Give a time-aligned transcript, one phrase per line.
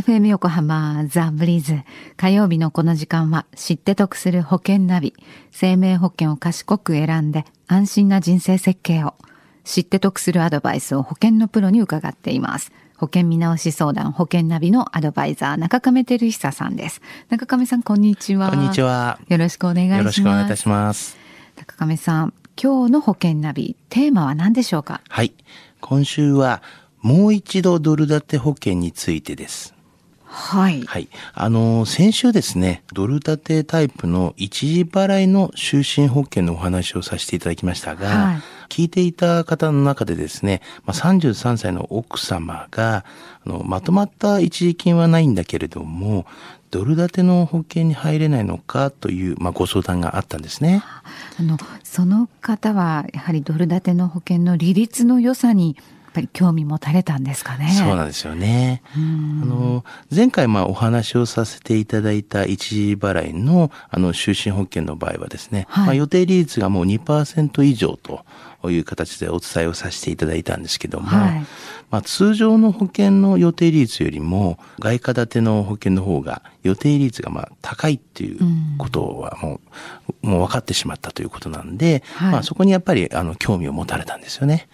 [0.00, 1.82] FM 横浜ザ・ブリーズ。
[2.16, 5.12] 火曜日のこの時間は知って得する保険ナビ。
[5.50, 9.14] 生命保険を賢く選んで安心な人生設計を。
[9.62, 12.72] 知って得するアドバイスを保険のプロに伺っています。
[12.96, 17.02] 保険見直し相談保険ナビのアドバイザー中亀照久さんです。
[17.28, 18.48] 中亀さんこんにちは。
[18.48, 19.20] こんにちは。
[19.28, 19.98] よろしくお願いします。
[19.98, 21.18] よろしくお願いいたします。
[21.56, 25.02] 中亀さん今日の保険ナビテーマは何でしょうか？
[25.10, 25.34] はい。
[25.82, 26.62] 今週は
[27.02, 29.74] もう一度ドル建て保険についてです
[30.30, 30.82] はい。
[30.82, 31.08] はい。
[31.34, 43.04] あの、先週ですね、ドル建てタイプの一時払いの就寝保険のお話をさせていただきましたが、はい聞いていた方の中でですね、まあ、33歳の奥様が、
[43.44, 46.24] あの、まとまった一時金はないんだけれども、
[46.70, 50.82] ドル建ての保険に入れないのかという、まあ、ご相談があったんですね。
[51.38, 55.76] あのその方はやはりドル建ての保険の利率の良さに
[56.12, 57.70] ぱり興味持たれたんですかね。
[57.70, 58.82] そうなんですよね。
[58.94, 58.98] あ
[59.44, 68.24] の、前回まあお話をさせていただいた一時払いのあの就寝保険の場合はですね、はいまあ予定利率がもう2%以上と
[68.68, 71.46] いう形でお伝えをさせていただいたんですけども、はい
[71.90, 78.38] まあ通常の保険の予定利率よりも外貨建ての保険の方が予定利率がまあ高いっていう
[78.78, 79.60] ことはも
[80.22, 84.68] う、もう分かってしまったということなんで、はいまあそこにやっぱりあの興味を持たれたんですよね。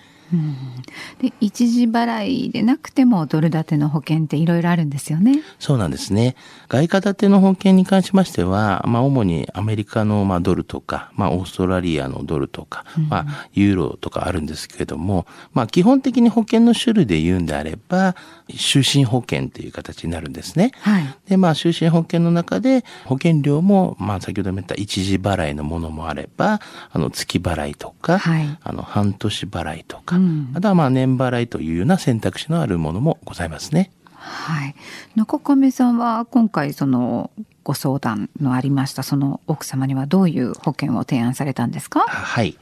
[1.21, 5.41] で一時払いでなくてもドル建ての保険っていろいろあるんですよね。
[5.59, 6.37] そうなんですね。
[6.69, 18.17] 外貨建ての保険に関しましては、まあ、主にアメリカのまあドルとか、まあ、オーストラリアのドルとか、まあ、ユーロとかあるんですけれども、まあ、基本的に保険の種類で言うんであれば、
[18.49, 20.73] 就寝保険という形になるんですね。
[20.81, 21.05] はい。
[21.29, 26.61] で、まあ、就寝保険の中で、保険料も、まあ、先ほども言った一時払いのものもあれば、
[26.91, 33.91] あの、月払いとか、はいあの、半年払いとか、うんあとはまあ、年払いというような選択肢のあるものもございますね。
[34.15, 34.75] はい。
[35.15, 37.31] 中亀さんは今回その
[37.63, 42.01] ご相談のありましたその奥様にはどういう保険を提案されたんですか？
[42.01, 42.57] はい。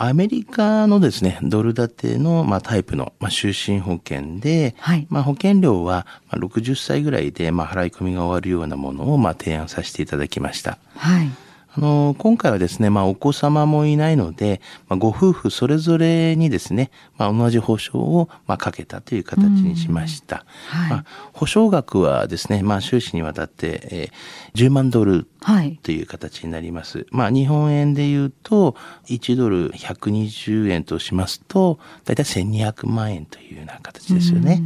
[0.00, 10.78] アメリカのですね、ドル建ての、まあ、タイプの、まあ、就寝保険で、はいまあ、保険料は、まあ、60歳ぐらいで、まあ、払い込みが終わるようなものを、まあ、提案させていただきました。
[10.94, 11.30] はい。
[11.74, 20.44] あの、今回はですね、まあ、お子様もいないので、まあ、ご夫婦それぞれにですね、まあ、同じ保証を、まあ、かけたという形にしました。
[20.68, 25.78] はいまあ、保証額はですね、まあ、収支にわたって、えー10万ドルはい。
[25.82, 27.06] という形になります。
[27.10, 28.74] まあ、日本円で言うと、
[29.06, 34.62] 1ドル120円としますと、だいたい1200万円というような形ですよね。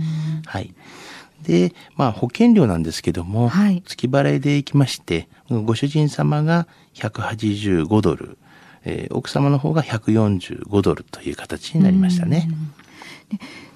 [0.46, 0.74] はい。
[1.42, 8.38] で、まあ、保険料なんですけども、はい月払いでいきまして、ご主人様が185ドル、
[8.84, 12.48] えー奥様の方が145ドルという形になりましたね。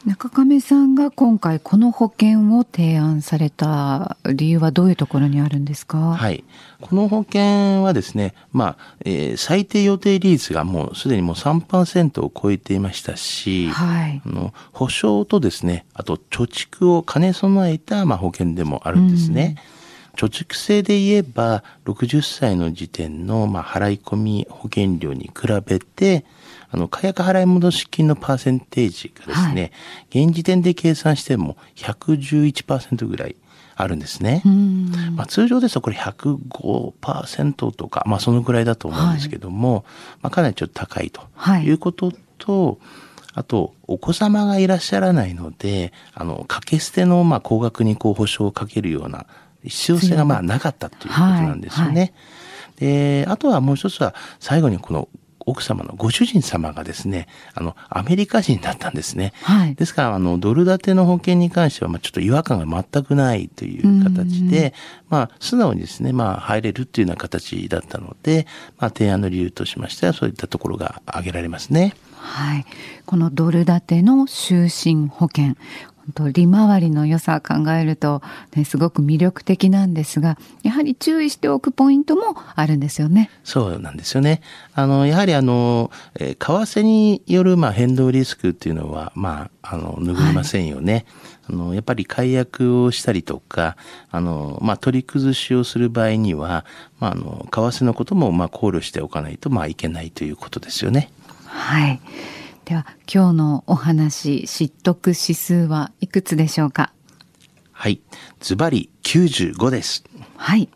[0.04, 6.14] 中亀さんが今回この保険を提案された理由はどういうところにあるんですか？
[6.14, 6.44] はい。
[6.80, 19.56] この保険はですね、まあ、えー最低予定利率がもうすでにもう3%を超えていましたし、はいあの保証とですね、あと貯蓄を兼ね備えた、まあ、保険でもあるんですね。
[20.16, 26.24] 貯蓄制で言えば、60歳の時点の、まあ、払い込み保険料に比べて、
[26.70, 29.72] あの、火薬払い戻し金のパーセンテージがですね、
[30.10, 33.36] 現時点で計算しても111%ぐらい
[33.76, 34.42] あるんですね。
[34.44, 34.90] うん。
[35.14, 39.84] まあ、通常ですとこれ105%とか、まあ、そのぐらいだと思うんですけども、
[40.22, 42.78] まあ、かなりちょっと高いとはいいうことと、
[43.34, 49.26] あと、お子様がいらっしゃらないので、あの、掛け捨ての、まあ、高額にこう、保証をかけるような
[49.62, 52.00] 必要性が、まあ、なかったということなんですよね。
[52.00, 52.12] はい
[52.76, 55.08] で、あとはもう一つは、最後にこの、
[55.46, 59.32] 奥様のご主人様がですね、あの、アメリカ人だったんですね。
[59.42, 59.74] はい。
[59.76, 64.74] ですから、あの、ドル建ての保険に関しては、まあ、ちょっと違和感が全くないという形で、
[65.08, 68.46] まあ、素直にですね、まあ、入れるっていうような形だったので、
[68.78, 71.94] まあ、提案の理由としましては、そういったところが挙げられますね。
[72.16, 72.66] はい。
[73.04, 75.56] このドル建ての就寝保険。
[76.14, 78.22] 本当利回りの良さを考えると、
[78.54, 83.30] ね、すごく魅力的なんですが、やはり注意しておくポイントもあるんですよね。
[83.44, 84.40] そうなんですよね。
[84.74, 91.04] あの、やはりあの、えー為替による、まあ、変動リスクっていうのは、まあ、あの、拭いませんよね。
[91.48, 93.76] あの、やっぱり解約をしたりとか、
[94.10, 96.64] あの、まあ、取り崩しをする場合には、
[97.00, 101.10] まあ、あの、為替のことも、まあ、考慮しておかないと、まあ、いけないということですよね。
[101.46, 102.00] はい。
[102.66, 106.92] では、今日のお話、知得指数はいくつでしょうか？
[107.70, 108.00] はい。
[108.40, 110.02] ズバリ95です。
[110.36, 110.68] はい。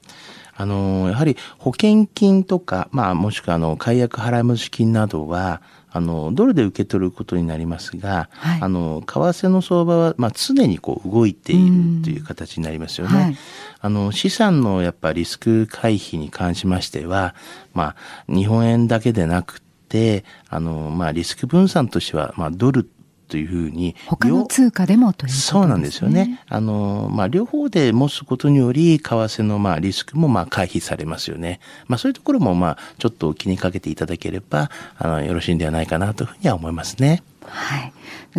[0.55, 13.21] あの、やはり保険金とか、まあ、もしくはあの、解約払い戻し金などは、あの、ドルで受け取ることになりますが、はいあの、為替の相場は、まあ、常にこう動いているという形になりますよね。
[13.21, 13.37] はい
[13.81, 17.35] あの、資産のやっぱリスク回避に関しましては、
[17.75, 17.97] ま
[18.29, 19.70] あ、日本円だけでなくて、
[20.49, 22.89] あの、まあ、リスク分散としては、まあ、ドル
[23.31, 25.37] というふうに、他の通貨でもというね。
[25.37, 26.41] そうなんですよね。
[26.49, 31.61] あの、まあ、両方で持つことにより、為替の、まあ、リスクも、まあ、回避されますよね。
[31.87, 37.23] まあ、そういうところも、まあ、ちょっと気にかけていただければ、あの、よろしいんではないかなというふうには思いますね。
[37.43, 37.93] はい。